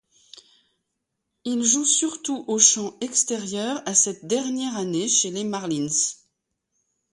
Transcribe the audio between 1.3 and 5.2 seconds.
Il joue surtout au champ extérieur à cette dernière année